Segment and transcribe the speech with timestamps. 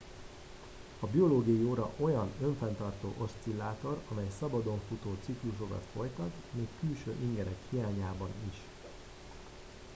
[0.99, 8.29] a biológiai óra olyan önfenntartó oszcillátor amely szabadon futó ciklusokat folytat még külső ingerek hiányában
[8.51, 8.57] is